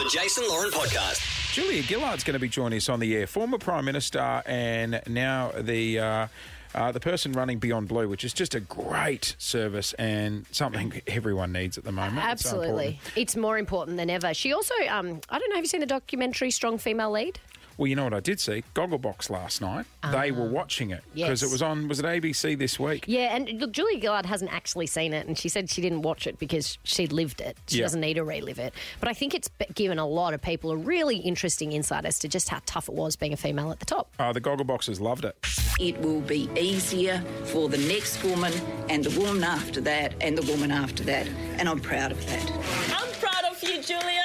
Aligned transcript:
The 0.00 0.08
Jason 0.08 0.48
Lauren 0.48 0.70
Podcast. 0.70 1.52
Julia 1.52 1.82
Gillard's 1.82 2.24
going 2.24 2.32
to 2.32 2.40
be 2.40 2.48
joining 2.48 2.78
us 2.78 2.88
on 2.88 3.00
the 3.00 3.14
air, 3.14 3.26
former 3.26 3.58
Prime 3.58 3.84
Minister 3.84 4.42
and 4.46 5.02
now 5.06 5.52
the 5.54 5.98
uh, 5.98 6.26
uh, 6.74 6.90
the 6.90 7.00
person 7.00 7.32
running 7.32 7.58
Beyond 7.58 7.86
Blue, 7.88 8.08
which 8.08 8.24
is 8.24 8.32
just 8.32 8.54
a 8.54 8.60
great 8.60 9.36
service 9.36 9.92
and 9.98 10.46
something 10.52 11.02
everyone 11.06 11.52
needs 11.52 11.76
at 11.76 11.84
the 11.84 11.92
moment. 11.92 12.26
It's 12.30 12.44
so 12.48 12.62
Absolutely. 12.62 12.98
It's 13.14 13.36
more 13.36 13.58
important 13.58 13.98
than 13.98 14.08
ever. 14.08 14.32
She 14.32 14.54
also, 14.54 14.72
um, 14.88 15.20
I 15.28 15.38
don't 15.38 15.50
know, 15.50 15.56
have 15.56 15.64
you 15.64 15.68
seen 15.68 15.80
the 15.80 15.86
documentary 15.86 16.50
Strong 16.50 16.78
Female 16.78 17.10
Lead? 17.10 17.38
Well, 17.80 17.86
you 17.88 17.96
know 17.96 18.04
what 18.04 18.12
I 18.14 18.20
did 18.20 18.38
see? 18.38 18.62
Gogglebox 18.74 19.30
last 19.30 19.62
night. 19.62 19.86
they 20.12 20.30
were 20.32 20.48
watching 20.48 20.90
it 20.90 21.02
because 21.14 21.28
Ah. 21.28 21.30
yes. 21.30 21.42
it 21.42 21.50
was 21.50 21.62
on. 21.62 21.88
Was 21.88 21.98
it 21.98 22.04
ABC 22.04 22.54
this 22.58 22.78
week? 22.78 23.04
Yeah, 23.08 23.34
and 23.34 23.48
look, 23.60 23.72
Julia 23.72 23.98
Gillard 24.00 24.26
hasn't 24.26 24.52
actually 24.52 24.86
seen 24.86 25.12
it, 25.14 25.26
and 25.26 25.36
she 25.38 25.48
said 25.48 25.70
she 25.70 25.80
didn't 25.80 26.02
watch 26.02 26.26
it 26.26 26.38
because 26.38 26.76
she 26.84 27.06
lived 27.06 27.40
it. 27.40 27.56
She 27.68 27.78
Yeah. 27.78 27.84
doesn't 27.84 28.00
need 28.02 28.14
to 28.14 28.24
relive 28.24 28.58
it. 28.58 28.74
But 29.00 29.08
I 29.08 29.14
think 29.14 29.34
it's 29.34 29.48
given 29.74 29.98
a 29.98 30.06
lot 30.06 30.34
of 30.34 30.42
people 30.42 30.70
a 30.72 30.76
really 30.76 31.16
interesting 31.16 31.72
insight 31.72 32.04
as 32.04 32.18
to 32.20 32.28
just 32.28 32.50
how 32.50 32.60
tough 32.66 32.86
it 32.88 32.94
was 32.94 33.16
being 33.16 33.32
a 33.32 33.36
female 33.38 33.70
at 33.72 33.80
the 33.80 33.86
top. 33.86 34.12
Uh, 34.18 34.32
the 34.32 34.40
Goggleboxers 34.42 35.00
loved 35.00 35.24
it. 35.24 35.36
It 35.80 35.98
will 36.02 36.20
be 36.20 36.50
easier 36.58 37.22
for 37.46 37.68
the 37.70 37.78
next 37.78 38.22
woman 38.22 38.52
and 38.90 39.02
the 39.04 39.18
woman 39.18 39.42
after 39.42 39.80
that 39.80 40.14
and 40.20 40.36
the 40.36 40.42
woman 40.52 40.70
after 40.70 41.02
that. 41.04 41.26
And 41.58 41.66
I'm 41.68 41.80
proud 41.80 42.12
of 42.12 42.26
that. 42.26 42.50
I'm 42.94 43.10
proud 43.20 43.44
of 43.50 43.62
you, 43.62 43.82
Julia. 43.82 44.22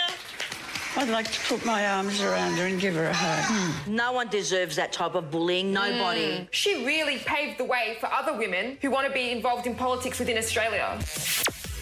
I'd 0.98 1.10
like 1.10 1.30
to 1.30 1.40
put 1.42 1.66
my 1.66 1.88
arms 1.88 2.22
around 2.22 2.54
her 2.54 2.66
and 2.66 2.80
give 2.80 2.96
her 2.96 3.06
a 3.06 3.14
hug. 3.14 3.88
No 3.88 4.14
one 4.14 4.30
deserves 4.30 4.78
that 4.78 4.94
type 4.94 5.16
of 5.16 5.30
bullying. 5.30 5.74
Nobody. 5.74 6.48
She 6.52 6.86
really 6.86 7.18
paved 7.20 7.60
the 7.60 7.66
way 7.66 7.98
for 8.00 8.12
other 8.12 8.38
women 8.38 8.78
who 8.82 8.90
want 8.92 9.06
to 9.06 9.14
be 9.14 9.32
involved 9.32 9.68
in 9.68 9.76
politics 9.76 10.20
within 10.20 10.38
Australia. 10.38 10.98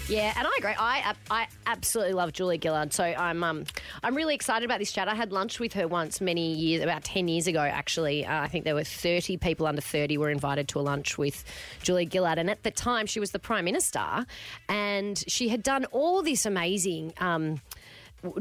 Yeah, 0.10 0.34
and 0.36 0.46
I 0.46 0.52
agree. 0.58 0.74
I 0.78 1.14
I 1.32 1.48
absolutely 1.66 2.14
love 2.14 2.34
Julia 2.34 2.60
Gillard. 2.62 2.92
So 2.92 3.04
I'm 3.04 3.44
um 3.44 3.64
I'm 4.04 4.16
really 4.16 4.36
excited 4.36 4.66
about 4.66 4.80
this 4.80 4.92
chat. 4.92 5.08
I 5.08 5.16
had 5.16 5.32
lunch 5.32 5.60
with 5.60 5.74
her 5.74 5.88
once 5.88 6.20
many 6.20 6.54
years, 6.54 6.84
about 6.84 7.06
ten 7.06 7.28
years 7.28 7.48
ago. 7.48 7.62
Actually, 7.62 8.26
uh, 8.26 8.42
I 8.42 8.48
think 8.48 8.66
there 8.66 8.76
were 8.76 8.84
thirty 8.84 9.38
people 9.38 9.66
under 9.66 9.80
thirty 9.82 10.18
were 10.18 10.30
invited 10.30 10.68
to 10.70 10.80
a 10.80 10.82
lunch 10.82 11.18
with 11.18 11.46
Julia 11.84 12.10
Gillard, 12.10 12.38
and 12.38 12.50
at 12.50 12.64
the 12.64 12.72
time 12.72 13.06
she 13.06 13.22
was 13.22 13.32
the 13.32 13.40
prime 13.40 13.64
minister, 13.64 14.26
and 14.68 15.24
she 15.28 15.48
had 15.48 15.64
done 15.64 15.86
all 15.86 16.22
this 16.22 16.46
amazing. 16.46 17.14
Um, 17.20 17.62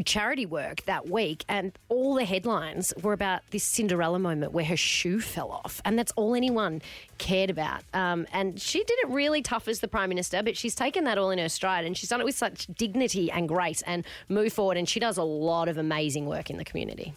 charity 0.05 0.47
work 0.47 0.83
that 0.85 1.09
week, 1.09 1.45
and 1.49 1.79
all 1.89 2.15
the 2.15 2.25
headlines 2.25 2.93
were 3.03 3.13
about 3.13 3.43
this 3.51 3.65
Cinderella 3.65 4.19
moment 4.19 4.53
where 4.53 4.65
her 4.65 4.77
shoe 4.77 5.21
fell 5.21 5.51
off, 5.51 5.81
and 5.85 5.99
that's 5.99 6.13
all 6.13 6.35
anyone 6.35 6.83
cared 7.19 7.51
about. 7.51 7.83
Um, 7.93 8.27
and 8.33 8.61
she 8.61 8.83
did 8.85 8.99
it 9.01 9.09
really 9.09 9.43
tough 9.43 9.69
as 9.69 9.81
the 9.81 9.89
prime 9.89 10.09
minister, 10.09 10.43
but 10.43 10.57
she's 10.57 10.75
taken 10.75 11.05
that 11.05 11.19
all 11.19 11.31
in 11.31 11.39
her 11.39 11.49
stride, 11.49 11.85
and 11.85 11.97
she's 11.97 12.09
done 12.09 12.21
it 12.21 12.25
with 12.25 12.37
such 12.37 12.67
dignity 12.67 13.31
and 13.31 13.49
grace, 13.49 13.83
and 13.83 14.05
moved 14.29 14.55
forward. 14.55 14.77
And 14.77 14.89
she 14.89 15.01
does 15.01 15.19
a 15.19 15.25
lot 15.25 15.69
of 15.69 15.79
amazing 15.79 16.27
work 16.27 16.51
in 16.51 16.57
the 16.57 16.65
community. 16.65 17.13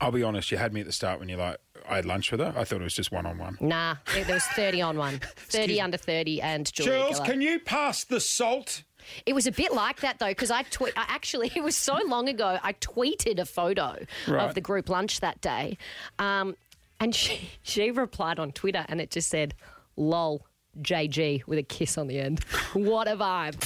I'll 0.00 0.12
be 0.12 0.22
honest. 0.22 0.52
You 0.52 0.58
had 0.58 0.72
me 0.72 0.80
at 0.80 0.86
the 0.86 0.92
start 0.92 1.18
when 1.18 1.28
you're 1.28 1.38
like. 1.38 1.58
I 1.88 1.96
had 1.96 2.04
lunch 2.04 2.30
with 2.30 2.40
her. 2.40 2.52
I 2.54 2.64
thought 2.64 2.80
it 2.80 2.84
was 2.84 2.94
just 2.94 3.12
one 3.12 3.24
on 3.24 3.38
one. 3.38 3.56
Nah, 3.60 3.96
there 4.12 4.26
was 4.26 4.44
thirty 4.44 4.82
on 4.82 4.98
one 4.98 5.08
one, 5.12 5.20
thirty 5.36 5.80
under 5.80 5.96
thirty, 5.96 6.40
and 6.42 6.70
Julia 6.72 7.08
Gillard. 7.12 7.28
Can 7.28 7.40
you 7.40 7.60
pass 7.60 8.04
the 8.04 8.20
salt? 8.20 8.82
It 9.26 9.34
was 9.34 9.46
a 9.46 9.52
bit 9.52 9.72
like 9.72 10.00
that 10.00 10.18
though, 10.18 10.28
because 10.28 10.50
I 10.50 10.62
tweet. 10.64 10.92
I 10.96 11.04
actually, 11.08 11.50
it 11.56 11.62
was 11.62 11.76
so 11.76 11.98
long 12.06 12.28
ago. 12.28 12.58
I 12.62 12.72
tweeted 12.74 13.38
a 13.38 13.44
photo 13.44 13.96
Right. 14.26 14.44
of 14.48 14.54
the 14.54 14.60
group 14.60 14.88
lunch 14.88 15.20
that 15.20 15.40
day, 15.40 15.78
um, 16.18 16.56
and 17.00 17.14
she 17.14 17.50
she 17.62 17.90
replied 17.90 18.38
on 18.38 18.52
Twitter, 18.52 18.84
and 18.88 19.00
it 19.00 19.10
just 19.10 19.28
said, 19.28 19.54
"Lol, 19.96 20.46
JG" 20.80 21.46
with 21.46 21.58
a 21.58 21.62
kiss 21.62 21.96
on 21.98 22.06
the 22.06 22.18
end. 22.18 22.44
what 22.74 23.08
a 23.08 23.16
vibe! 23.16 23.56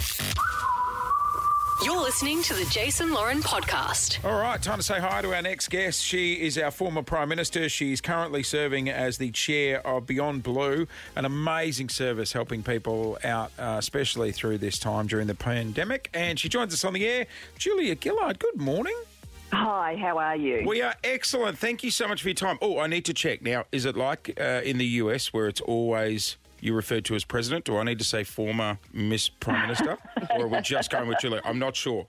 You're 1.84 2.00
listening 2.00 2.42
to 2.44 2.54
the 2.54 2.64
Jason 2.66 3.12
Lauren 3.12 3.40
podcast. 3.40 4.24
All 4.24 4.40
right, 4.40 4.62
time 4.62 4.78
to 4.78 4.84
say 4.84 5.00
hi 5.00 5.20
to 5.20 5.34
our 5.34 5.42
next 5.42 5.68
guest. 5.68 6.00
She 6.04 6.34
is 6.34 6.56
our 6.56 6.70
former 6.70 7.02
Prime 7.02 7.28
Minister. 7.28 7.68
She's 7.68 8.00
currently 8.00 8.44
serving 8.44 8.88
as 8.88 9.18
the 9.18 9.32
chair 9.32 9.84
of 9.84 10.06
Beyond 10.06 10.44
Blue, 10.44 10.86
an 11.16 11.24
amazing 11.24 11.88
service 11.88 12.32
helping 12.32 12.62
people 12.62 13.18
out, 13.24 13.50
uh, 13.58 13.76
especially 13.78 14.30
through 14.30 14.58
this 14.58 14.78
time 14.78 15.08
during 15.08 15.26
the 15.26 15.34
pandemic. 15.34 16.08
And 16.14 16.38
she 16.38 16.48
joins 16.48 16.72
us 16.72 16.84
on 16.84 16.92
the 16.92 17.04
air. 17.04 17.26
Julia 17.58 17.96
Gillard, 18.00 18.38
good 18.38 18.60
morning. 18.60 18.96
Hi, 19.52 19.96
how 19.96 20.18
are 20.18 20.36
you? 20.36 20.62
We 20.64 20.82
are 20.82 20.94
excellent. 21.02 21.58
Thank 21.58 21.82
you 21.82 21.90
so 21.90 22.06
much 22.06 22.22
for 22.22 22.28
your 22.28 22.34
time. 22.34 22.58
Oh, 22.62 22.78
I 22.78 22.86
need 22.86 23.04
to 23.06 23.14
check 23.14 23.42
now. 23.42 23.64
Is 23.72 23.86
it 23.86 23.96
like 23.96 24.38
uh, 24.40 24.60
in 24.64 24.78
the 24.78 24.86
US 24.86 25.32
where 25.32 25.48
it's 25.48 25.60
always 25.60 26.36
you 26.62 26.74
referred 26.74 27.04
to 27.06 27.14
as 27.16 27.24
president? 27.24 27.64
Do 27.64 27.76
I 27.76 27.82
need 27.82 27.98
to 27.98 28.04
say 28.04 28.22
former 28.22 28.78
Miss 28.92 29.28
Prime 29.28 29.62
Minister? 29.62 29.98
or 30.30 30.44
are 30.44 30.48
we 30.48 30.60
just 30.60 30.90
going 30.90 31.08
with 31.08 31.18
Julia? 31.20 31.40
I'm 31.44 31.58
not 31.58 31.74
sure. 31.74 32.06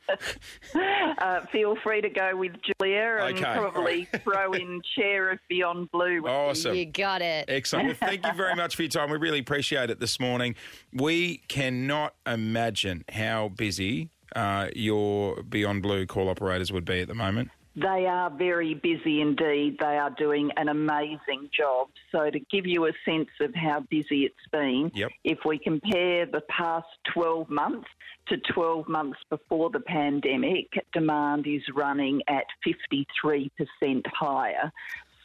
Uh, 0.75 1.41
feel 1.51 1.75
free 1.83 2.01
to 2.01 2.09
go 2.09 2.35
with 2.35 2.53
Julia 2.61 3.17
and 3.21 3.37
Okay, 3.37 3.53
probably 3.53 4.05
throw 4.23 4.53
in 4.53 4.81
chair 4.95 5.31
of 5.31 5.39
Beyond 5.49 5.91
Blue. 5.91 6.21
Awesome. 6.27 6.75
You 6.75 6.85
got 6.85 7.21
it. 7.23 7.45
Excellent. 7.47 7.87
Well, 7.87 8.09
thank 8.09 8.25
you 8.25 8.33
very 8.33 8.55
much 8.55 8.75
for 8.75 8.83
your 8.83 8.89
time. 8.89 9.09
We 9.09 9.17
really 9.17 9.39
appreciate 9.39 9.89
it 9.89 9.99
this 9.99 10.19
morning. 10.19 10.55
We 10.91 11.37
cannot 11.47 12.13
imagine 12.27 13.05
how 13.11 13.49
busy 13.49 14.09
uh, 14.35 14.69
your 14.75 15.41
Beyond 15.41 15.81
Blue 15.81 16.05
call 16.05 16.29
operators 16.29 16.71
would 16.71 16.85
be 16.85 17.01
at 17.01 17.07
the 17.07 17.15
moment. 17.15 17.49
They 17.75 18.05
are 18.05 18.29
very 18.29 18.75
busy 18.75 19.19
indeed. 19.21 19.77
They 19.79 19.97
are 19.97 20.11
doing 20.11 20.51
an 20.57 20.69
amazing 20.69 21.49
job. 21.51 21.87
So, 22.11 22.29
to 22.29 22.39
give 22.39 22.67
you 22.67 22.85
a 22.85 22.91
sense 23.03 23.29
of 23.41 23.55
how 23.55 23.79
busy 23.89 24.25
it's 24.25 24.47
been, 24.51 24.91
Yep. 24.93 25.11
if 25.23 25.39
we 25.43 25.57
compare 25.57 26.27
the 26.27 26.41
past 26.41 26.87
12 27.13 27.49
months 27.49 27.89
to 28.27 28.37
12 28.37 28.87
months 28.87 29.19
before 29.29 29.71
the 29.71 29.79
pandemic, 29.79 30.67
demand 30.93 31.47
is 31.47 31.63
running 31.73 32.21
at 32.27 32.45
53% 32.63 34.05
higher. 34.07 34.71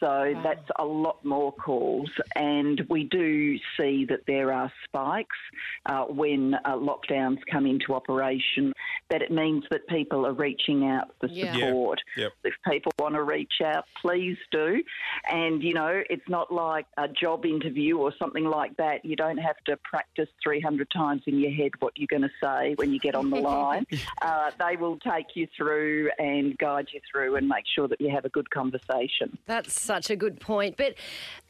So 0.01 0.35
that's 0.45 0.69
a 0.79 0.85
lot 0.85 1.25
more 1.25 1.53
calls, 1.53 2.11
and 2.37 2.81
we 2.89 3.05
do 3.05 3.57
see 3.77 4.05
that 4.09 4.21
there 4.27 4.53
are 4.53 4.73
spikes 4.85 5.37
uh, 5.87 6.05
when 6.05 6.55
uh, 6.65 6.75
lockdowns 6.77 7.39
come 7.51 7.67
into 7.67 7.95
operation. 7.95 8.73
That 9.11 9.23
it 9.23 9.31
means 9.33 9.65
that 9.71 9.87
people 9.89 10.27
are 10.27 10.33
reaching 10.35 10.87
out 10.87 11.09
for 11.21 11.27
Yeah. 11.29 11.57
Yeah. 11.57 11.67
support. 11.67 12.01
Yep. 12.17 12.33
If 12.45 12.55
people 12.71 12.93
want 12.99 13.15
to 13.15 13.23
reach 13.23 13.55
out, 13.65 13.85
please 14.01 14.37
do. 14.53 14.83
And 15.31 15.63
you 15.63 15.75
know, 15.75 16.03
it's 16.11 16.29
not 16.29 16.53
like 16.53 16.87
a 16.97 17.09
job 17.09 17.45
interview 17.47 17.99
or 17.99 18.13
something 18.19 18.45
like 18.45 18.77
that. 18.77 19.05
You 19.05 19.17
don't 19.17 19.39
have 19.39 19.57
to 19.67 19.77
practice 19.79 20.29
300 20.43 20.89
times 20.91 21.23
in 21.27 21.39
your 21.39 21.51
head 21.53 21.71
what 21.81 21.93
you're 21.97 22.07
going 22.09 22.23
to 22.23 22.31
say 22.43 22.75
when 22.77 22.93
you 22.93 22.99
get 23.01 23.15
on 23.15 23.31
the 23.31 23.37
line. 23.41 23.87
uh, 24.23 24.51
they 24.59 24.77
will 24.77 24.99
take 24.99 25.27
you 25.35 25.47
through 25.57 26.11
and 26.19 26.57
guide 26.59 26.89
you 26.93 27.01
through 27.11 27.37
and 27.37 27.49
make 27.49 27.65
sure 27.75 27.89
that 27.89 28.01
you 28.01 28.11
have 28.11 28.25
a 28.25 28.29
good 28.31 28.51
conversation. 28.51 29.39
That's 29.47 29.88
such 29.89 30.11
a 30.11 30.17
good 30.17 30.39
point. 30.39 30.77
But 30.77 30.95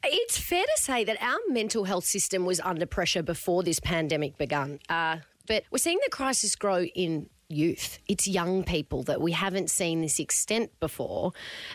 it's 0.04 0.38
fair 0.38 0.64
to 0.64 0.82
say 0.82 1.04
that 1.04 1.20
our 1.20 1.38
mental 1.48 1.84
health 1.84 2.04
system 2.04 2.46
was 2.46 2.60
under 2.60 2.86
pressure 2.86 3.22
before 3.22 3.62
this 3.62 3.80
pandemic 3.80 4.38
began. 4.38 4.78
Uh, 4.88 5.16
but 5.46 5.64
we're 5.70 5.78
seeing 5.78 5.98
the 6.04 6.10
crisis 6.10 6.54
grow 6.54 6.84
in 6.84 7.28
youth. 7.48 7.98
It's 8.06 8.28
young 8.28 8.62
people 8.62 9.02
that 9.04 9.20
we 9.20 9.32
haven't 9.32 9.70
seen 9.70 10.02
this 10.02 10.20
extent 10.20 10.70
before. 10.78 11.32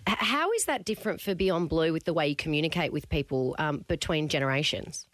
How 0.08 0.52
is 0.54 0.66
that 0.66 0.86
different 0.86 1.20
for 1.20 1.36
Beyond 1.36 1.68
Blue 1.70 1.92
with 1.92 2.06
the 2.06 2.14
way 2.14 2.28
you 2.28 2.36
communicate 2.36 2.94
with 2.94 3.10
people 3.10 3.56
um, 3.60 3.84
between 3.88 4.30
generations? 4.30 5.08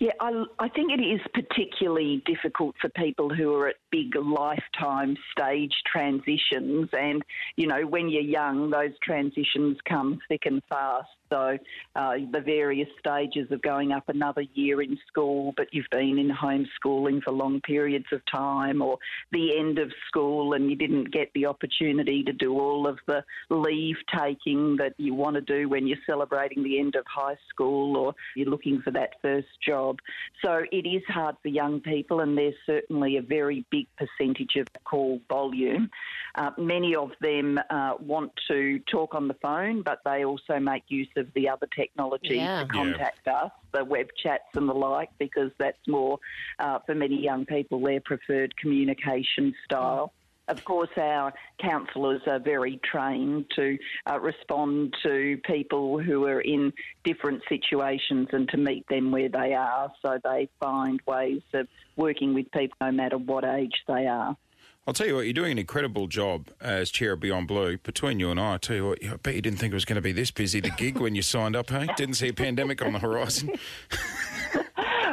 Yeah, 0.00 0.12
I, 0.18 0.44
I 0.58 0.68
think 0.70 0.92
it 0.92 1.02
is 1.02 1.20
particularly 1.34 2.22
difficult 2.24 2.74
for 2.80 2.88
people 2.88 3.28
who 3.28 3.54
are 3.54 3.68
at 3.68 3.74
big 3.90 4.16
lifetime 4.16 5.14
stage 5.30 5.74
transitions. 5.86 6.88
And, 6.92 7.22
you 7.56 7.66
know, 7.66 7.82
when 7.82 8.08
you're 8.08 8.22
young, 8.22 8.70
those 8.70 8.92
transitions 9.02 9.76
come 9.86 10.18
thick 10.26 10.46
and 10.46 10.62
fast. 10.70 11.08
So 11.30 11.58
uh, 11.96 12.12
the 12.32 12.40
various 12.40 12.88
stages 12.98 13.50
of 13.50 13.62
going 13.62 13.92
up 13.92 14.08
another 14.08 14.42
year 14.54 14.82
in 14.82 14.98
school, 15.08 15.54
but 15.56 15.68
you've 15.72 15.90
been 15.90 16.18
in 16.18 16.30
homeschooling 16.30 17.22
for 17.22 17.32
long 17.32 17.60
periods 17.60 18.06
of 18.12 18.20
time, 18.30 18.82
or 18.82 18.98
the 19.32 19.56
end 19.56 19.78
of 19.78 19.92
school 20.08 20.54
and 20.54 20.70
you 20.70 20.76
didn't 20.76 21.12
get 21.12 21.30
the 21.34 21.46
opportunity 21.46 22.22
to 22.24 22.32
do 22.32 22.58
all 22.58 22.86
of 22.86 22.98
the 23.06 23.22
leave 23.48 23.96
taking 24.18 24.76
that 24.76 24.94
you 24.98 25.14
want 25.14 25.34
to 25.34 25.40
do 25.40 25.68
when 25.68 25.86
you're 25.86 25.98
celebrating 26.06 26.62
the 26.62 26.78
end 26.78 26.94
of 26.96 27.04
high 27.06 27.36
school 27.48 27.96
or 27.96 28.14
you're 28.34 28.48
looking 28.48 28.80
for 28.82 28.90
that 28.90 29.10
first 29.22 29.48
job. 29.66 29.98
So 30.44 30.62
it 30.72 30.86
is 30.86 31.02
hard 31.08 31.36
for 31.42 31.48
young 31.48 31.80
people, 31.80 32.20
and 32.20 32.36
there's 32.36 32.54
certainly 32.66 33.16
a 33.16 33.22
very 33.22 33.64
big 33.70 33.86
percentage 33.96 34.56
of 34.56 34.66
call 34.84 35.20
volume. 35.28 35.90
Uh, 36.34 36.50
many 36.58 36.94
of 36.94 37.10
them 37.20 37.58
uh, 37.70 37.94
want 38.00 38.32
to 38.48 38.78
talk 38.90 39.14
on 39.14 39.28
the 39.28 39.34
phone, 39.34 39.82
but 39.82 40.00
they 40.04 40.24
also 40.24 40.58
make 40.58 40.84
use 40.88 41.08
of 41.16 41.19
the 41.34 41.48
other 41.48 41.68
technology 41.74 42.36
Yeah. 42.36 42.62
to 42.62 42.68
contact 42.68 43.26
us, 43.28 43.50
the 43.72 43.84
web 43.84 44.08
chats 44.22 44.44
and 44.54 44.68
the 44.68 44.74
like, 44.74 45.10
because 45.18 45.50
that's 45.58 45.86
more, 45.88 46.18
uh, 46.58 46.78
for 46.80 46.94
many 46.94 47.20
young 47.20 47.46
people, 47.46 47.80
their 47.80 48.00
preferred 48.00 48.56
communication 48.56 49.54
style. 49.64 50.12
Of 50.48 50.64
course, 50.64 50.90
our 50.96 51.32
counsellors 51.60 52.22
are 52.26 52.40
very 52.40 52.80
trained 52.82 53.44
to 53.54 53.78
uh, 54.10 54.18
respond 54.18 54.94
to 55.04 55.38
people 55.44 56.00
who 56.00 56.24
are 56.26 56.40
in 56.40 56.72
different 57.04 57.42
situations 57.48 58.28
and 58.32 58.48
to 58.48 58.56
meet 58.56 58.84
them 58.88 59.12
where 59.12 59.28
they 59.28 59.54
are. 59.54 59.92
So 60.02 60.18
they 60.24 60.48
find 60.58 61.00
ways 61.06 61.42
of 61.54 61.68
working 61.96 62.34
with 62.34 62.50
people 62.50 62.76
no 62.80 62.90
matter 62.90 63.16
what 63.16 63.44
age 63.44 63.84
they 63.86 64.06
are. 64.08 64.36
I'll 64.86 64.94
tell 64.94 65.06
you 65.06 65.14
what, 65.14 65.24
you're 65.26 65.34
doing 65.34 65.52
an 65.52 65.58
incredible 65.58 66.06
job 66.06 66.48
as 66.60 66.90
chair 66.90 67.12
of 67.12 67.20
Beyond 67.20 67.46
Blue. 67.46 67.76
Between 67.78 68.18
you 68.18 68.30
and 68.30 68.40
I, 68.40 68.54
I 68.54 68.58
tell 68.58 68.76
you 68.76 68.86
what, 68.88 69.04
I 69.04 69.16
bet 69.16 69.34
you 69.34 69.42
didn't 69.42 69.58
think 69.58 69.72
it 69.72 69.76
was 69.76 69.84
going 69.84 69.96
to 69.96 70.02
be 70.02 70.12
this 70.12 70.30
busy, 70.30 70.58
the 70.58 70.70
gig, 70.70 70.98
when 70.98 71.14
you 71.14 71.22
signed 71.22 71.54
up, 71.54 71.68
hey? 71.68 71.86
Didn't 71.96 72.14
see 72.14 72.28
a 72.28 72.32
pandemic 72.32 72.82
on 72.82 72.94
the 72.94 72.98
horizon. 72.98 73.50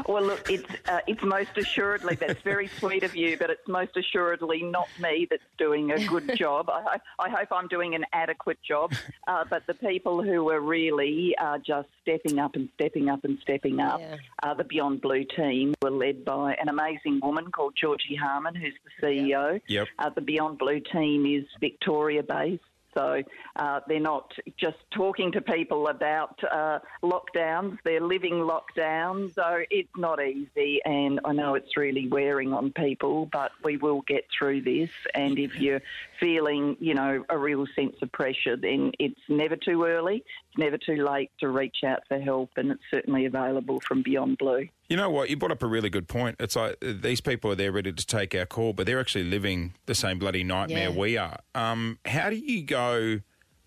Well, 0.07 0.23
look, 0.23 0.49
it's 0.49 0.63
uh, 0.87 0.99
it's 1.05 1.21
most 1.21 1.57
assuredly 1.57 2.15
that's 2.15 2.41
very 2.41 2.67
sweet 2.79 3.03
of 3.03 3.15
you, 3.15 3.37
but 3.37 3.49
it's 3.49 3.67
most 3.67 3.97
assuredly 3.97 4.63
not 4.63 4.87
me 5.01 5.27
that's 5.29 5.43
doing 5.57 5.91
a 5.91 6.05
good 6.07 6.35
job. 6.37 6.69
I, 6.69 6.99
I 7.19 7.29
hope 7.29 7.49
I'm 7.51 7.67
doing 7.67 7.93
an 7.93 8.05
adequate 8.13 8.57
job, 8.65 8.93
uh, 9.27 9.43
but 9.49 9.67
the 9.67 9.73
people 9.73 10.23
who 10.23 10.49
are 10.49 10.61
really 10.61 11.35
uh, 11.37 11.57
just 11.57 11.89
stepping 12.03 12.39
up 12.39 12.55
and 12.55 12.69
stepping 12.75 13.09
up 13.09 13.25
and 13.25 13.37
stepping 13.41 13.81
up, 13.81 13.99
Yeah. 13.99 14.15
uh, 14.43 14.53
the 14.53 14.63
Beyond 14.63 15.01
Blue 15.01 15.25
team, 15.25 15.73
were 15.81 15.91
led 15.91 16.23
by 16.23 16.53
an 16.55 16.69
amazing 16.69 17.19
woman 17.21 17.51
called 17.51 17.73
Georgie 17.75 18.15
Harman, 18.15 18.55
who's 18.55 18.73
the 18.85 19.05
CEO. 19.05 19.59
Yep. 19.67 19.87
Uh, 19.99 20.09
the 20.11 20.21
Beyond 20.21 20.57
Blue 20.57 20.79
team 20.79 21.25
is 21.25 21.45
Victoria 21.59 22.23
based. 22.23 22.63
So 22.97 23.21
uh, 23.55 23.79
they're 23.87 23.99
not 23.99 24.33
just 24.57 24.77
talking 24.89 25.31
to 25.33 25.41
people 25.41 25.87
about 25.87 26.39
uh, 26.43 26.79
lockdowns, 27.03 27.77
they're 27.83 28.01
living 28.01 28.33
lockdowns. 28.33 29.35
So 29.35 29.63
it's 29.69 29.89
not 29.95 30.19
easy, 30.21 30.79
and 30.83 31.19
I 31.23 31.33
know 31.33 31.53
it's 31.53 31.77
really 31.77 32.07
wearing 32.07 32.53
on 32.53 32.71
people, 32.71 33.27
but 33.31 33.51
we 33.63 33.77
will 33.77 34.01
get 34.01 34.25
through 34.35 34.61
this. 34.61 34.89
And 35.13 35.37
if 35.37 35.59
you're 35.59 35.81
feeling, 36.19 36.75
you 36.79 36.95
know, 36.95 37.23
a 37.29 37.37
real 37.37 37.67
sense 37.75 37.95
of 38.01 38.11
pressure, 38.11 38.57
then 38.57 38.93
it's 38.97 39.21
never 39.29 39.55
too 39.55 39.85
early, 39.85 40.17
it's 40.17 40.57
never 40.57 40.77
too 40.77 41.05
late 41.05 41.29
to 41.39 41.49
reach 41.49 41.83
out 41.85 42.01
for 42.07 42.19
help, 42.19 42.51
and 42.57 42.71
it's 42.71 42.83
certainly 42.89 43.25
available 43.25 43.79
from 43.81 44.01
Beyond 44.01 44.39
Blue. 44.39 44.67
You 44.89 44.95
know 44.95 45.09
what? 45.09 45.29
You 45.29 45.35
brought 45.35 45.51
up 45.51 45.63
a 45.63 45.67
really 45.67 45.89
good 45.89 46.07
point. 46.07 46.37
It's 46.39 46.55
like 46.55 46.77
uh, 46.81 46.93
these 47.01 47.19
people 47.19 47.51
are 47.51 47.55
there 47.55 47.71
ready 47.71 47.91
to 47.91 48.05
take 48.05 48.33
our 48.33 48.45
call, 48.45 48.71
but 48.73 48.85
they're 48.85 48.99
actually 48.99 49.25
living 49.25 49.73
the 49.85 49.95
same 49.95 50.17
bloody 50.17 50.43
nightmare 50.43 50.89
Yeah. 50.89 50.95
we 50.97 51.17
are. 51.17 51.39
Um, 51.53 51.99
how 52.05 52.29
do 52.29 52.37
you 52.37 52.63
go 52.63 53.19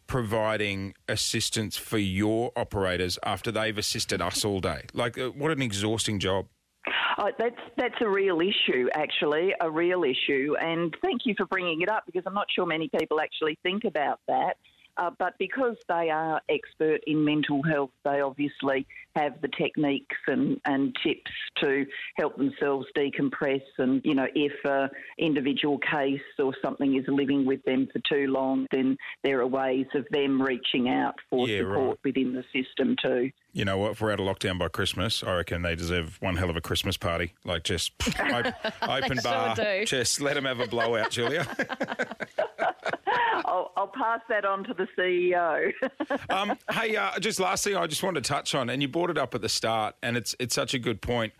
providing 0.07 0.95
assistance 1.09 1.77
for 1.77 1.99
your 1.99 2.53
operators 2.57 3.19
after 3.23 3.53
they've 3.53 3.77
assisted 3.77 4.23
us 4.23 4.45
all 4.45 4.61
day? 4.61 4.87
Like, 4.95 5.19
uh, 5.19 5.29
what 5.29 5.51
an 5.51 5.61
exhausting 5.63 6.19
job. 6.21 6.47
Oh, 7.19 7.31
that's 7.39 7.61
that's 7.77 7.95
a 8.01 8.09
real 8.09 8.41
issue, 8.41 8.89
actually, 8.95 9.53
a 9.61 9.71
real 9.71 10.05
issue. 10.05 10.55
And 10.59 10.97
thank 11.03 11.27
you 11.27 11.35
for 11.37 11.45
bringing 11.45 11.83
it 11.83 11.91
up 11.91 12.05
because 12.07 12.23
I'm 12.27 12.33
not 12.33 12.47
sure 12.55 12.65
many 12.65 12.89
people 12.99 13.21
actually 13.21 13.59
think 13.63 13.85
about 13.85 14.21
that. 14.27 14.55
Uh, 15.01 15.11
but 15.19 15.33
because 15.39 15.77
they 15.89 16.11
are 16.11 16.41
expert 16.51 17.01
in 17.07 17.25
mental 17.25 17.63
health, 17.63 17.91
they 18.05 18.21
obviously 18.21 18.87
have 19.17 19.33
the 19.41 19.49
techniques 19.59 20.17
and, 20.29 20.61
and 20.67 20.95
tips 21.03 21.31
to 21.57 21.85
help 22.19 22.37
themselves 22.37 22.87
decompress. 22.97 23.63
And, 23.79 24.03
you 24.05 24.15
know, 24.15 24.27
if 24.35 24.53
a 24.67 24.91
individual 25.19 25.79
case 25.79 26.21
or 26.39 26.53
something 26.63 26.97
is 26.97 27.05
living 27.09 27.47
with 27.47 27.63
them 27.65 27.89
for 27.93 28.01
too 28.09 28.27
long, 28.31 28.67
then 28.71 28.97
there 29.25 29.41
are 29.41 29.47
ways 29.47 29.87
of 29.95 30.05
them 30.11 30.41
reaching 30.41 30.89
out 30.91 31.15
for 31.31 31.49
Yeah, 31.49 31.61
support 31.61 31.89
right. 31.89 31.99
within 32.05 32.35
the 32.35 32.45
system 32.53 32.95
too. 33.03 33.31
You 33.53 33.65
know 33.65 33.79
what? 33.79 33.93
If 33.93 34.01
we're 34.01 34.13
out 34.13 34.21
of 34.21 34.27
lockdown 34.27 34.59
by 34.61 34.69
Christmas, 34.69 35.25
I 35.25 35.35
reckon 35.39 35.63
they 35.63 35.75
deserve 35.75 36.19
one 36.21 36.37
hell 36.37 36.51
of 36.51 36.57
a 36.57 36.61
Christmas 36.61 36.97
party. 36.97 37.33
Like, 37.45 37.65
just 37.65 37.93
op- 38.21 38.55
open 38.83 39.19
bar. 39.25 39.57
do. 39.57 39.85
Just 39.87 40.21
let 40.21 40.35
them 40.35 40.45
have 40.45 40.61
a 40.61 40.69
blowout, 40.69 41.11
Julia. 41.11 41.47
I'll, 43.51 43.73
I'll 43.77 43.89
pass 43.89 44.21
that 44.29 44.45
on 44.45 44.65
to 44.65 44.75
the 44.75 44.87
CEO. 44.97 45.73
Um, 46.29 46.57
hey, 46.73 46.97
uh, 46.97 47.19
just 47.19 47.41
last 47.41 47.65
thing 47.65 47.77
I 47.77 47.87
just 47.87 48.03
wanted 48.03 48.23
to 48.23 48.29
touch 48.29 48.55
on, 48.55 48.71
and 48.71 48.81
you 48.81 48.89
brought 48.89 49.11
it 49.11 49.19
up 49.19 49.35
at 49.35 49.43
the 49.43 49.49
start, 49.49 49.97
and 50.03 50.17
it's 50.17 50.35
it's 50.39 50.55
such 50.55 50.75
a 50.75 50.79
good 50.79 51.01
point. 51.01 51.33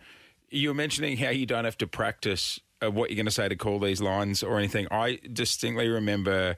You 0.49 0.69
were 0.69 0.73
mentioning 0.73 1.17
how 1.17 1.29
you 1.29 1.45
don't 1.45 1.65
have 1.65 1.77
to 1.77 1.87
practice 1.87 2.59
uh, 2.83 2.91
what 2.91 3.09
you're 3.09 3.15
going 3.15 3.25
to 3.25 3.31
say 3.31 3.47
to 3.47 3.55
call 3.55 3.79
these 3.79 4.01
lines 4.01 4.43
or 4.43 4.57
anything. 4.57 4.87
I 4.91 5.19
distinctly 5.31 5.87
remember 5.87 6.57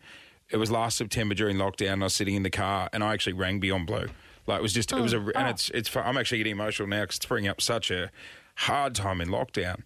it 0.50 0.58
was 0.58 0.72
last 0.72 0.98
September 0.98 1.36
during 1.36 1.58
lockdown. 1.58 2.02
I 2.02 2.06
was 2.06 2.14
sitting 2.14 2.36
in 2.36 2.44
the 2.44 2.50
car, 2.50 2.90
and 2.92 3.04
I 3.04 3.14
actually 3.14 3.34
rang 3.34 3.60
Beyond 3.60 3.88
Blue. 3.88 4.08
Like 4.48 4.60
it 4.60 4.64
was 4.64 4.74
just 4.74 4.92
it 4.92 5.00
was 5.00 5.14
a, 5.14 5.20
and 5.36 5.48
it's 5.50 5.70
it's. 5.70 5.96
I'm 5.96 6.18
actually 6.18 6.40
getting 6.40 6.54
emotional 6.54 6.88
now 6.88 7.02
because 7.02 7.18
it's 7.18 7.26
bringing 7.26 7.50
up 7.50 7.62
such 7.62 7.92
a 7.92 8.10
hard 8.56 8.96
time 8.96 9.22
in 9.22 9.30
lockdown. 9.30 9.84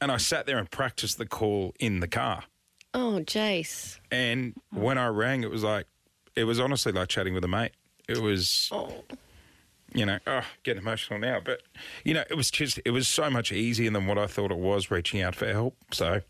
And 0.00 0.10
I 0.10 0.16
sat 0.16 0.46
there 0.46 0.58
and 0.58 0.70
practiced 0.70 1.18
the 1.18 1.26
call 1.26 1.74
in 1.78 2.00
the 2.00 2.08
car. 2.08 2.44
Oh, 2.94 3.20
Jace. 3.24 3.98
And 4.10 4.54
when 4.72 4.98
I 4.98 5.06
rang, 5.08 5.42
it 5.42 5.50
was 5.50 5.62
like, 5.62 5.86
it 6.36 6.44
was 6.44 6.58
honestly 6.60 6.92
like 6.92 7.08
chatting 7.08 7.34
with 7.34 7.44
a 7.44 7.48
mate. 7.48 7.72
It 8.08 8.18
was, 8.18 8.68
oh. 8.72 9.04
you 9.94 10.04
know, 10.06 10.18
oh, 10.26 10.42
getting 10.64 10.82
emotional 10.82 11.18
now. 11.20 11.38
But, 11.44 11.62
you 12.04 12.14
know, 12.14 12.24
it 12.28 12.34
was 12.36 12.50
just, 12.50 12.80
it 12.84 12.90
was 12.90 13.06
so 13.06 13.30
much 13.30 13.52
easier 13.52 13.90
than 13.90 14.06
what 14.06 14.18
I 14.18 14.26
thought 14.26 14.50
it 14.50 14.58
was 14.58 14.90
reaching 14.90 15.22
out 15.22 15.34
for 15.36 15.46
help. 15.52 15.76
So 15.92 16.22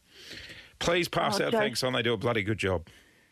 please 0.79 1.09
pass 1.09 1.41
Oh, 1.41 1.47
out 1.47 1.53
Jake. 1.53 1.61
thanks 1.61 1.83
on. 1.83 1.93
They 1.95 2.03
do 2.03 2.13
a 2.13 2.19
bloody 2.19 2.43
good 2.43 2.59
job. 2.59 2.89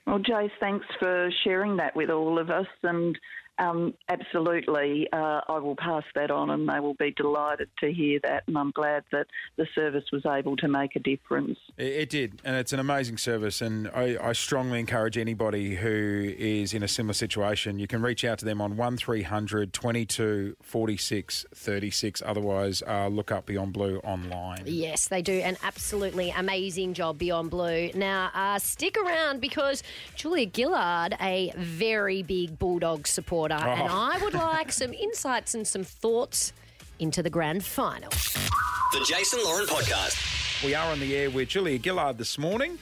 Well, 0.06 0.20
Jace, 0.20 0.50
thanks 0.58 0.86
for 0.98 1.30
sharing 1.44 1.76
that 1.76 1.94
with 1.94 2.08
all 2.08 2.38
of 2.38 2.48
us. 2.48 2.66
And 2.82 3.18
um, 3.58 3.94
absolutely, 4.08 5.08
uh, 5.12 5.40
I 5.48 5.58
will 5.58 5.76
pass 5.76 6.04
that 6.14 6.30
on 6.30 6.50
and 6.50 6.68
they 6.68 6.80
will 6.80 6.94
be 6.94 7.10
delighted 7.10 7.68
to 7.80 7.92
hear 7.92 8.20
that. 8.22 8.44
And 8.46 8.56
I'm 8.56 8.70
glad 8.70 9.04
that 9.12 9.26
the 9.56 9.66
service 9.74 10.04
was 10.12 10.24
able 10.26 10.56
to 10.58 10.68
make 10.68 10.96
a 10.96 11.00
difference. 11.00 11.58
It, 11.76 11.86
it 11.86 12.10
did, 12.10 12.40
and 12.44 12.56
it's 12.56 12.72
an 12.72 12.80
amazing 12.80 13.18
service. 13.18 13.60
And 13.60 13.88
I, 13.88 14.16
I 14.20 14.32
strongly 14.32 14.80
encourage 14.80 15.18
anybody 15.18 15.74
who 15.74 16.34
is 16.38 16.74
in 16.74 16.82
a 16.82 16.88
similar 16.88 17.14
situation. 17.14 17.78
You 17.78 17.86
can 17.86 18.02
reach 18.02 18.24
out 18.24 18.38
to 18.40 18.44
them 18.44 18.60
on 18.60 18.76
one 18.76 18.96
22 18.96 20.56
46 20.62 21.46
36. 21.54 22.22
Otherwise, 22.24 22.82
uh, 22.86 23.08
look 23.08 23.32
up 23.32 23.46
Beyond 23.46 23.72
Blue 23.72 23.98
online. 23.98 24.62
Yes, 24.66 25.08
they 25.08 25.22
do 25.22 25.32
an 25.32 25.56
absolutely 25.62 26.30
amazing 26.36 26.94
job 26.94 27.18
beyond 27.18 27.50
blue. 27.50 27.90
Now, 27.94 28.30
uh, 28.34 28.58
stick 28.58 28.96
around 28.98 29.40
because 29.40 29.82
Julia 30.14 30.48
Gillard, 30.54 31.16
a 31.20 31.52
very 31.56 32.22
big 32.22 32.58
Bulldog 32.58 33.06
supporter, 33.06 33.47
and 33.56 33.90
oh. 33.90 33.94
I 33.94 34.18
would 34.22 34.34
like 34.34 34.72
some 34.72 34.92
insights 34.92 35.54
and 35.54 35.66
some 35.66 35.84
thoughts 35.84 36.52
into 36.98 37.22
the 37.22 37.30
grand 37.30 37.64
final. 37.64 38.10
The 38.10 39.04
Jason 39.06 39.40
Lauren 39.44 39.66
Podcast. 39.66 40.64
We 40.64 40.74
are 40.74 40.90
on 40.90 40.98
the 41.00 41.16
air 41.16 41.30
with 41.30 41.48
Julia 41.48 41.78
Gillard 41.82 42.18
this 42.18 42.38
morning. 42.38 42.78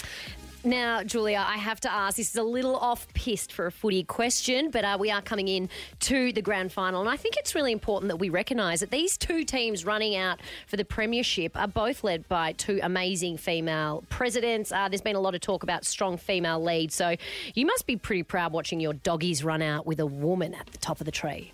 Now, 0.66 1.04
Julia, 1.04 1.44
I 1.46 1.58
have 1.58 1.78
to 1.82 1.92
ask 1.92 2.16
this 2.16 2.30
is 2.30 2.34
a 2.34 2.42
little 2.42 2.74
off 2.74 3.06
piste 3.14 3.52
for 3.52 3.66
a 3.66 3.70
footy 3.70 4.02
question, 4.02 4.72
but 4.72 4.84
uh, 4.84 4.96
we 4.98 5.12
are 5.12 5.22
coming 5.22 5.46
in 5.46 5.68
to 6.00 6.32
the 6.32 6.42
grand 6.42 6.72
final. 6.72 7.00
And 7.00 7.08
I 7.08 7.16
think 7.16 7.36
it's 7.36 7.54
really 7.54 7.70
important 7.70 8.08
that 8.08 8.16
we 8.16 8.30
recognise 8.30 8.80
that 8.80 8.90
these 8.90 9.16
two 9.16 9.44
teams 9.44 9.84
running 9.84 10.16
out 10.16 10.40
for 10.66 10.76
the 10.76 10.84
Premiership 10.84 11.56
are 11.56 11.68
both 11.68 12.02
led 12.02 12.28
by 12.28 12.50
two 12.50 12.80
amazing 12.82 13.36
female 13.36 14.02
presidents. 14.08 14.72
Uh, 14.72 14.88
there's 14.88 15.00
been 15.00 15.14
a 15.14 15.20
lot 15.20 15.36
of 15.36 15.40
talk 15.40 15.62
about 15.62 15.84
strong 15.84 16.16
female 16.16 16.60
leads. 16.60 16.96
So 16.96 17.14
you 17.54 17.64
must 17.64 17.86
be 17.86 17.94
pretty 17.94 18.24
proud 18.24 18.52
watching 18.52 18.80
your 18.80 18.94
doggies 18.94 19.44
run 19.44 19.62
out 19.62 19.86
with 19.86 20.00
a 20.00 20.06
woman 20.06 20.52
at 20.52 20.66
the 20.66 20.78
top 20.78 21.00
of 21.00 21.04
the 21.04 21.12
tree. 21.12 21.52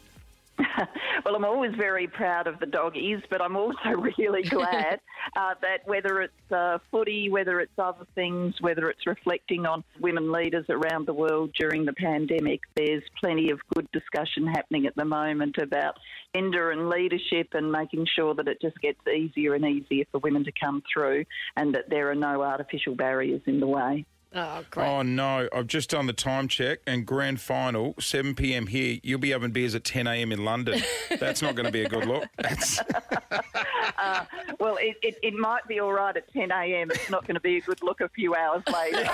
Well, 1.25 1.37
I'm 1.37 1.44
always 1.44 1.73
very 1.76 2.09
proud 2.09 2.49
of 2.49 2.59
the 2.59 2.66
doggies, 2.66 3.21
but 3.30 3.40
I'm 3.40 3.56
also 3.56 3.90
really 4.18 4.42
glad 4.42 5.00
uh, 5.37 5.54
that 5.61 5.87
whether 5.87 6.23
it's 6.23 6.52
uh, 6.52 6.78
footy, 6.90 7.30
whether 7.30 7.61
it's 7.61 7.73
other 7.78 8.06
things, 8.14 8.54
whether 8.61 8.90
it's 8.90 9.06
reflecting 9.06 9.66
on 9.66 9.85
women 10.00 10.32
leaders 10.32 10.66
around 10.68 11.06
the 11.06 11.12
world 11.12 11.52
during 11.59 11.85
the 11.85 11.92
pandemic, 11.92 12.61
there's 12.75 13.02
plenty 13.21 13.50
of 13.50 13.61
good 13.75 13.88
discussion 13.92 14.47
happening 14.47 14.87
at 14.87 14.97
the 14.97 15.04
moment 15.04 15.59
about 15.59 15.97
gender 16.35 16.71
and 16.71 16.88
leadership 16.88 17.49
and 17.52 17.71
making 17.71 18.06
sure 18.16 18.35
that 18.35 18.49
it 18.49 18.61
just 18.61 18.78
gets 18.80 18.99
easier 19.06 19.54
and 19.54 19.64
easier 19.64 20.04
for 20.11 20.18
women 20.18 20.44
to 20.44 20.52
come 20.61 20.82
through 20.92 21.25
and 21.56 21.75
that 21.75 21.88
there 21.88 22.11
are 22.11 22.16
no 22.16 22.42
artificial 22.42 22.94
barriers 22.97 23.42
in 23.47 23.61
the 23.61 23.66
way. 23.66 24.04
Oh, 24.34 24.64
great. 24.70 24.86
Oh 24.86 25.02
no! 25.02 25.48
I've 25.52 25.66
just 25.66 25.90
done 25.90 26.06
the 26.06 26.12
time 26.12 26.48
check 26.48 26.80
and 26.86 27.04
grand 27.06 27.40
final, 27.40 27.94
seven 28.00 28.34
p.m. 28.34 28.66
here. 28.66 28.98
You'll 29.02 29.18
be 29.18 29.30
having 29.30 29.50
beers 29.50 29.74
at 29.74 29.84
ten 29.84 30.06
a.m. 30.06 30.32
in 30.32 30.44
London. 30.44 30.80
That's 31.20 31.42
not 31.42 31.54
going 31.54 31.66
to 31.66 31.72
be 31.72 31.82
a 31.82 31.88
good 31.88 32.06
look. 32.06 32.24
That's, 32.38 32.80
uh, 33.98 34.24
Well, 34.58 34.76
it, 34.80 34.96
it, 35.02 35.16
it 35.22 35.34
might 35.34 35.66
be 35.68 35.80
all 35.80 35.92
right 35.92 36.16
at 36.16 36.32
10 36.32 36.50
a.m. 36.50 36.90
It's 36.90 37.10
not 37.10 37.26
going 37.26 37.34
to 37.34 37.40
be 37.40 37.56
a 37.58 37.60
good 37.60 37.82
look 37.82 38.00
a 38.00 38.08
few 38.08 38.34
hours 38.34 38.62
later. 38.72 39.04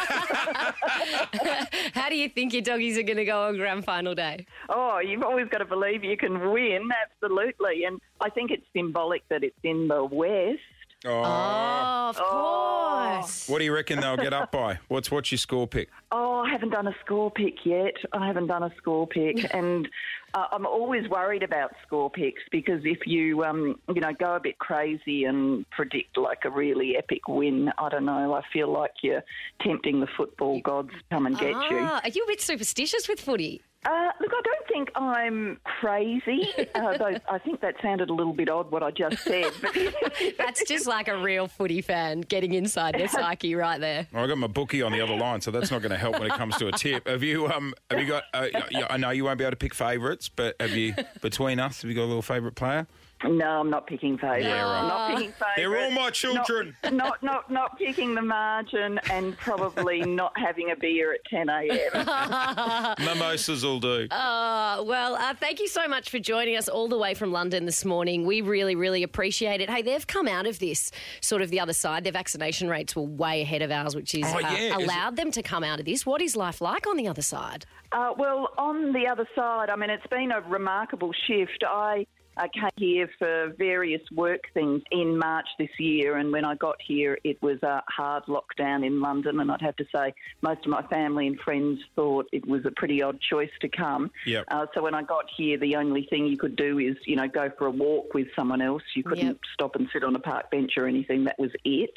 How 1.94 2.08
do 2.08 2.16
you 2.16 2.28
think 2.28 2.52
your 2.52 2.62
doggies 2.62 2.98
are 2.98 3.02
going 3.02 3.16
to 3.16 3.24
go 3.24 3.44
on 3.44 3.56
grand 3.56 3.84
final 3.84 4.14
day? 4.14 4.46
Oh, 4.68 4.98
you've 4.98 5.22
always 5.22 5.48
got 5.48 5.58
to 5.58 5.64
believe 5.64 6.04
you 6.04 6.16
can 6.16 6.50
win, 6.50 6.88
absolutely. 7.04 7.84
And 7.84 8.00
I 8.20 8.30
think 8.30 8.50
it's 8.50 8.66
symbolic 8.74 9.26
that 9.28 9.42
it's 9.44 9.58
in 9.62 9.88
the 9.88 10.04
West. 10.04 10.60
Oh. 11.04 11.22
Oh, 11.24 12.08
of 12.10 12.16
course. 12.16 13.48
What 13.48 13.58
do 13.58 13.64
you 13.64 13.74
reckon 13.74 14.00
they'll 14.00 14.16
get 14.16 14.32
up 14.32 14.52
by? 14.52 14.78
What's 14.88 15.10
what's 15.10 15.30
your 15.30 15.38
score 15.38 15.66
pick? 15.66 15.88
Oh, 16.12 16.42
I 16.46 16.50
haven't 16.50 16.70
done 16.70 16.86
a 16.86 16.94
score 17.04 17.30
pick 17.30 17.64
yet. 17.64 17.94
I 18.12 18.26
haven't 18.26 18.46
done 18.46 18.62
a 18.62 18.72
score 18.76 19.06
pick. 19.06 19.46
and 19.54 19.88
uh, 20.34 20.46
I'm 20.52 20.66
always 20.66 21.08
worried 21.08 21.42
about 21.42 21.72
score 21.86 22.10
picks 22.10 22.42
because 22.50 22.80
if 22.84 23.06
you, 23.06 23.44
um, 23.44 23.78
you 23.92 24.00
know, 24.00 24.12
go 24.12 24.36
a 24.36 24.40
bit 24.40 24.58
crazy 24.58 25.24
and 25.24 25.68
predict 25.70 26.16
like 26.16 26.44
a 26.44 26.50
really 26.50 26.96
epic 26.96 27.28
win, 27.28 27.70
I 27.78 27.88
don't 27.88 28.04
know. 28.04 28.34
I 28.34 28.42
feel 28.52 28.70
like 28.72 28.92
you're 29.02 29.24
tempting 29.62 30.00
the 30.00 30.08
football 30.16 30.60
gods 30.60 30.90
to 30.90 31.02
come 31.10 31.26
and 31.26 31.38
get 31.38 31.50
you. 31.70 31.78
Ah, 31.80 32.00
are 32.02 32.10
you 32.10 32.24
a 32.24 32.26
bit 32.26 32.40
superstitious 32.40 33.08
with 33.08 33.20
footy? 33.20 33.62
Uh, 33.84 34.10
look, 34.20 34.32
I 34.32 34.42
don't 34.42 34.68
think 34.68 34.90
I'm 34.96 35.60
crazy, 35.62 36.48
uh, 36.74 36.98
though 36.98 37.16
I 37.28 37.38
think 37.38 37.60
that 37.60 37.76
sounded 37.80 38.10
a 38.10 38.12
little 38.12 38.32
bit 38.32 38.48
odd 38.48 38.72
what 38.72 38.82
I 38.82 38.90
just 38.90 39.22
said. 39.22 39.52
That's 40.38 40.64
just 40.64 40.88
like 40.88 41.06
a 41.06 41.16
real 41.16 41.46
footy 41.46 41.80
fan 41.80 42.22
getting 42.22 42.54
inside 42.54 42.96
their 42.96 43.06
psyche 43.08 43.54
right 43.54 43.80
there. 43.80 44.08
Well, 44.12 44.24
I 44.24 44.26
got 44.26 44.36
my 44.36 44.48
bookie 44.48 44.82
on 44.82 44.90
the 44.90 45.00
other 45.00 45.16
line, 45.16 45.40
so 45.40 45.52
that's 45.52 45.70
not 45.70 45.80
going 45.80 45.92
to 45.92 45.96
help 45.96 46.18
when 46.18 46.28
it 46.28 46.36
comes 46.36 46.56
to 46.56 46.66
a 46.66 46.72
tip. 46.72 47.06
Have 47.06 47.22
you? 47.22 47.46
Um, 47.46 47.72
have 47.88 48.00
you 48.00 48.06
got? 48.06 48.24
Uh, 48.34 48.48
I 48.90 48.96
know 48.96 49.10
you 49.10 49.24
won't 49.24 49.38
be 49.38 49.44
able 49.44 49.52
to 49.52 49.56
pick 49.56 49.74
favourites, 49.74 50.17
but 50.28 50.56
have 50.58 50.70
you? 50.72 50.94
Between 51.20 51.60
us, 51.60 51.82
have 51.82 51.88
you 51.90 51.94
got 51.94 52.04
a 52.04 52.06
little 52.06 52.22
favourite 52.22 52.54
player? 52.56 52.86
No, 53.24 53.46
I'm 53.60 53.70
not 53.70 53.86
picking 53.86 54.16
favourites. 54.16 54.44
Yeah, 54.44 54.62
right. 54.62 54.80
I'm 54.80 54.88
not 54.88 55.10
picking 55.10 55.32
favourites. 55.32 55.56
They're 55.56 55.78
all 55.78 55.90
my 55.90 56.10
children. 56.10 56.76
Not, 56.84 56.92
not, 56.94 57.22
not, 57.22 57.50
not 57.50 57.78
picking 57.78 58.14
the 58.14 58.22
margin 58.22 59.00
and 59.10 59.36
probably 59.36 60.00
not 60.06 60.32
having 60.38 60.70
a 60.70 60.76
beer 60.76 61.12
at 61.12 61.24
10 61.24 61.48
a.m. 61.48 62.94
Mimosas 63.04 63.64
will 63.64 63.80
do. 63.80 64.06
Uh, 64.10 64.82
well, 64.86 65.16
uh, 65.16 65.34
thank 65.34 65.58
you 65.58 65.66
so 65.66 65.88
much 65.88 66.10
for 66.10 66.20
joining 66.20 66.56
us 66.56 66.68
all 66.68 66.86
the 66.88 66.98
way 66.98 67.14
from 67.14 67.32
London 67.32 67.66
this 67.66 67.84
morning. 67.84 68.24
We 68.24 68.40
really, 68.40 68.76
really 68.76 69.02
appreciate 69.02 69.60
it. 69.60 69.68
Hey, 69.68 69.82
they've 69.82 70.06
come 70.06 70.28
out 70.28 70.46
of 70.46 70.60
this 70.60 70.92
sort 71.20 71.42
of 71.42 71.50
the 71.50 71.58
other 71.58 71.72
side. 71.72 72.04
Their 72.04 72.12
vaccination 72.12 72.68
rates 72.68 72.94
were 72.94 73.02
way 73.02 73.42
ahead 73.42 73.62
of 73.62 73.72
ours, 73.72 73.96
which 73.96 74.14
is 74.14 74.24
Oh, 74.26 74.36
uh, 74.36 74.40
yeah. 74.40 74.78
Is 74.78 74.84
allowed 74.84 75.16
them 75.16 75.32
to 75.32 75.42
come 75.42 75.64
out 75.64 75.80
of 75.80 75.86
this. 75.86 76.06
What 76.06 76.22
is 76.22 76.36
life 76.36 76.60
like 76.60 76.86
on 76.86 76.96
the 76.96 77.08
other 77.08 77.22
side? 77.22 77.66
Uh, 77.90 78.12
well, 78.16 78.50
on 78.58 78.92
the 78.92 79.06
other 79.06 79.26
side, 79.34 79.70
I 79.70 79.76
mean, 79.76 79.90
it's 79.90 80.06
been 80.06 80.30
a 80.30 80.40
remarkable 80.42 81.12
shift. 81.26 81.64
I 81.66 82.06
uh, 82.38 82.48
came 82.54 82.70
here 82.76 83.10
for 83.18 83.52
various 83.58 84.02
work 84.14 84.44
things 84.54 84.82
in 84.90 85.18
March 85.18 85.46
this 85.58 85.70
year, 85.78 86.16
and 86.16 86.32
when 86.32 86.44
I 86.44 86.54
got 86.54 86.76
here, 86.80 87.18
it 87.24 87.40
was 87.42 87.62
a 87.62 87.82
hard 87.88 88.24
lockdown 88.24 88.86
in 88.86 89.00
London, 89.00 89.40
and 89.40 89.50
I'd 89.50 89.62
have 89.62 89.76
to 89.76 89.86
say 89.94 90.14
most 90.42 90.64
of 90.64 90.70
my 90.70 90.82
family 90.82 91.26
and 91.26 91.38
friends 91.40 91.80
thought 91.96 92.26
it 92.32 92.46
was 92.46 92.64
a 92.64 92.70
pretty 92.70 93.02
odd 93.02 93.20
choice 93.20 93.50
to 93.60 93.68
come. 93.68 94.10
Yep. 94.26 94.44
Uh, 94.48 94.66
so 94.74 94.82
when 94.82 94.94
I 94.94 95.02
got 95.02 95.24
here, 95.36 95.58
the 95.58 95.76
only 95.76 96.06
thing 96.08 96.26
you 96.26 96.38
could 96.38 96.56
do 96.56 96.78
is, 96.78 96.96
you 97.06 97.16
know, 97.16 97.28
go 97.28 97.50
for 97.58 97.66
a 97.66 97.70
walk 97.70 98.14
with 98.14 98.28
someone 98.36 98.62
else. 98.62 98.82
You 98.94 99.02
couldn't 99.02 99.26
Yep. 99.26 99.38
stop 99.54 99.76
and 99.76 99.88
sit 99.92 100.04
on 100.04 100.14
a 100.14 100.20
park 100.20 100.50
bench 100.50 100.72
or 100.76 100.86
anything. 100.86 101.24
That 101.24 101.38
was 101.38 101.50
it. 101.64 101.94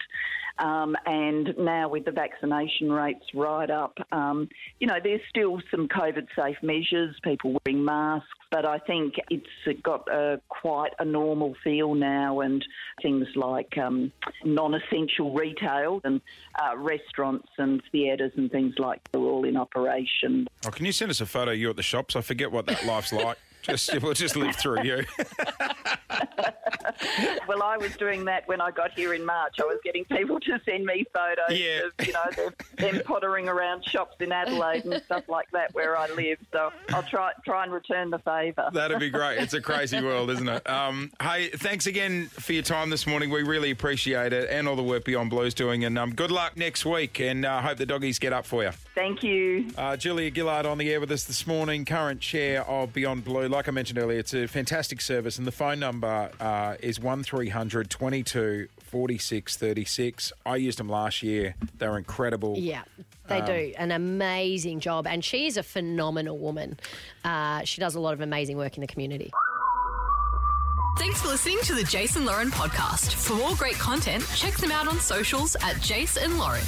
Um, 0.60 0.96
and 1.06 1.56
now 1.58 1.90
with 1.90 2.06
the 2.06 2.12
vaccination 2.12 2.92
rates 2.92 3.26
right 3.34 3.70
up, 3.70 3.98
um, 4.12 4.50
you 4.80 4.88
know, 4.88 5.00
there's 5.02 5.22
still 5.30 5.62
some 5.72 5.88
COVID 5.88 6.28
safe 6.36 6.58
measures, 6.62 7.16
people 7.24 7.58
wearing 7.66 7.84
masks, 7.84 8.28
but 8.52 8.66
I 8.66 8.78
think 8.80 9.16
it's 9.30 9.82
got 9.82 10.08
a, 10.10 10.42
quite 10.50 10.92
a 11.00 11.06
normal 11.06 11.56
feel 11.64 11.96
now 11.96 12.42
and 12.42 12.64
things 13.02 13.26
like 13.36 13.78
um, 13.78 14.12
non-essential 14.44 15.34
retail 15.34 16.02
and 16.04 16.22
uh, 16.62 16.78
restaurants 16.78 17.48
and 17.58 17.82
theatres 17.92 18.34
and 18.36 18.52
things 18.52 18.76
like 18.78 19.02
that 19.12 19.18
are 19.18 19.22
all 19.22 19.46
in 19.46 19.56
operation. 19.56 20.48
Oh, 20.66 20.70
can 20.70 20.86
you 20.86 20.92
send 20.92 21.10
us 21.10 21.22
a 21.22 21.26
photo 21.26 21.52
of 21.52 21.58
you 21.58 21.70
at 21.70 21.78
the 21.78 21.84
shops? 21.84 22.16
I 22.16 22.22
forget 22.22 22.52
what 22.52 22.66
that 22.68 22.86
life's 22.86 23.14
like. 23.14 23.38
Just 23.62 24.02
we'll 24.02 24.14
just 24.14 24.36
live 24.36 24.56
through 24.56 24.82
you. 24.82 25.04
well, 27.48 27.64
I 27.64 27.78
was 27.78 27.96
doing 27.98 28.26
that 28.26 28.48
when 28.48 28.62
I 28.62 28.72
got 28.72 28.92
here 28.94 29.14
in 29.14 29.26
March. 29.26 29.56
I 29.60 29.66
was 29.66 29.80
getting 29.84 30.06
people 30.06 30.40
to 30.42 30.60
send 30.66 30.86
me 30.86 31.06
photos 31.14 31.58
Yeah. 31.58 31.82
of, 31.98 32.08
you 32.08 32.14
know, 32.14 32.22
them, 32.36 32.54
them 32.78 33.02
pottering 33.06 33.48
around 33.48 33.84
shops 33.86 34.16
in 34.20 34.32
Adelaide 34.32 34.86
and 34.86 35.02
stuff 35.04 35.28
like 35.28 35.50
that 35.52 35.74
where 35.74 35.98
I 35.98 36.08
live. 36.12 36.38
So 36.52 36.72
I'll 36.90 37.04
try 37.04 37.32
try 37.46 37.64
and 37.64 37.72
return 37.72 38.10
the 38.10 38.20
favour. 38.20 38.70
That'd 38.74 39.00
be 39.00 39.10
great. 39.10 39.40
It's 39.40 39.54
a 39.54 39.62
crazy 39.62 40.02
world, 40.02 40.30
isn't 40.30 40.48
it? 40.48 40.70
Um, 40.70 41.12
hey, 41.22 41.50
thanks 41.50 41.88
again 41.88 42.28
for 42.28 42.54
your 42.54 42.64
time 42.64 42.90
this 42.90 43.06
morning. 43.08 43.30
We 43.30 43.44
really 43.44 43.72
appreciate 43.72 44.34
it, 44.34 44.50
and 44.50 44.68
all 44.68 44.76
the 44.76 44.84
work 44.84 45.06
Beyond 45.06 45.30
Blue's 45.30 45.54
doing. 45.54 45.84
And 45.86 45.98
um, 45.98 46.14
good 46.14 46.32
luck 46.32 46.58
next 46.58 46.86
week, 46.86 47.20
and 47.20 47.46
uh, 47.46 47.62
hope 47.62 47.78
the 47.78 47.86
doggies 47.86 48.20
get 48.20 48.34
up 48.34 48.46
for 48.46 48.64
you. 48.64 48.72
Thank 48.94 49.24
you. 49.24 49.68
Uh, 49.78 49.96
Julia 49.96 50.30
Gillard 50.34 50.66
on 50.66 50.78
the 50.78 50.92
air 50.92 51.00
with 51.00 51.12
us 51.12 51.24
this 51.24 51.48
morning, 51.48 51.86
current 51.86 52.20
chair 52.20 52.64
of 52.68 52.92
Beyond 52.92 53.24
Blue. 53.24 53.48
Like 53.48 53.70
I 53.70 53.72
mentioned 53.72 53.98
earlier, 53.98 54.20
it's 54.20 54.34
a 54.34 54.48
fantastic 54.48 55.00
service, 55.00 55.38
and 55.38 55.48
the 55.48 55.52
phone 55.52 55.80
number 55.80 56.30
uh, 56.42 56.76
is 56.82 57.00
1300 57.00 57.90
22 57.90 58.68
46 58.82 59.56
36. 59.56 60.34
I 60.46 60.58
used 60.58 60.78
them 60.78 60.90
last 60.90 61.24
year. 61.24 61.56
They're 61.78 61.98
incredible. 61.98 62.56
Yeah, 62.58 62.82
they 63.30 63.40
Um, 63.40 63.46
do 63.46 63.74
an 63.78 63.92
amazing 63.92 64.82
job, 64.82 65.08
and 65.08 65.24
she 65.24 65.48
is 65.48 65.56
a 65.56 65.64
phenomenal 65.64 66.38
woman. 66.38 66.78
Uh, 67.24 67.64
she 67.64 67.80
does 67.80 67.96
a 67.96 68.00
lot 68.02 68.14
of 68.14 68.20
amazing 68.20 68.58
work 68.58 68.76
in 68.76 68.82
the 68.82 68.88
community. 68.88 69.32
Thanks 70.98 71.22
for 71.22 71.30
listening 71.30 71.60
to 71.64 71.74
the 71.74 71.84
Jason 71.86 72.26
Lauren 72.26 72.52
podcast. 72.52 73.14
For 73.14 73.36
more 73.36 73.56
great 73.56 73.76
content, 73.76 74.28
check 74.36 74.56
them 74.58 74.72
out 74.72 74.90
on 74.90 75.00
socials 75.00 75.56
at 75.62 75.80
Jason 75.82 76.38
Lauren. 76.38 76.62